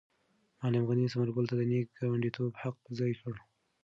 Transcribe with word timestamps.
معلم 0.57 0.83
غني 0.89 1.05
ثمر 1.11 1.27
ګل 1.35 1.45
ته 1.49 1.55
د 1.57 1.61
نېک 1.71 1.87
ګاونډیتوب 1.97 2.51
حق 2.61 2.75
په 2.85 2.91
ځای 2.99 3.11
کړ. 3.21 3.33